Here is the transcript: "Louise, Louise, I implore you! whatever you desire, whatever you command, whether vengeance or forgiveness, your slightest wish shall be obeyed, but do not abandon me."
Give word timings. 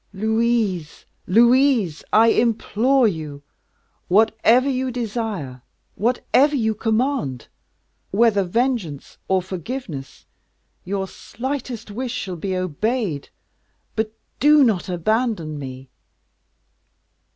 "Louise, 0.13 1.05
Louise, 1.27 2.03
I 2.11 2.29
implore 2.29 3.07
you! 3.07 3.43
whatever 4.07 4.67
you 4.67 4.89
desire, 4.89 5.61
whatever 5.93 6.55
you 6.55 6.73
command, 6.73 7.47
whether 8.09 8.43
vengeance 8.43 9.19
or 9.27 9.43
forgiveness, 9.43 10.25
your 10.83 11.07
slightest 11.07 11.91
wish 11.91 12.13
shall 12.13 12.35
be 12.35 12.57
obeyed, 12.57 13.29
but 13.95 14.11
do 14.39 14.63
not 14.63 14.89
abandon 14.89 15.59
me." 15.59 15.87